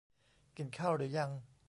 [0.57, 1.29] กินข้าวหรือยัง